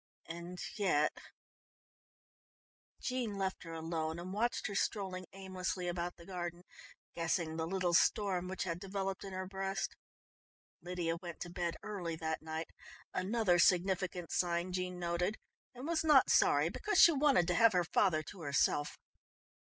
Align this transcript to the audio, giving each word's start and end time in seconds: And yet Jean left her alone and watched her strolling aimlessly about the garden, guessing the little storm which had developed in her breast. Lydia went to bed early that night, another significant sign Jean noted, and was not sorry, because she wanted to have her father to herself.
And 0.25 0.59
yet 0.77 1.15
Jean 2.99 3.37
left 3.37 3.61
her 3.61 3.73
alone 3.73 4.17
and 4.17 4.33
watched 4.33 4.65
her 4.65 4.73
strolling 4.73 5.27
aimlessly 5.31 5.87
about 5.87 6.15
the 6.15 6.25
garden, 6.25 6.63
guessing 7.13 7.55
the 7.55 7.67
little 7.67 7.93
storm 7.93 8.47
which 8.47 8.63
had 8.63 8.79
developed 8.79 9.23
in 9.23 9.31
her 9.31 9.45
breast. 9.45 9.95
Lydia 10.81 11.17
went 11.17 11.39
to 11.41 11.51
bed 11.51 11.77
early 11.83 12.15
that 12.15 12.41
night, 12.41 12.71
another 13.13 13.59
significant 13.59 14.31
sign 14.31 14.73
Jean 14.73 14.97
noted, 14.97 15.37
and 15.75 15.85
was 15.85 16.03
not 16.03 16.31
sorry, 16.31 16.69
because 16.69 16.99
she 16.99 17.11
wanted 17.11 17.45
to 17.45 17.53
have 17.53 17.73
her 17.73 17.83
father 17.85 18.23
to 18.23 18.41
herself. 18.41 18.97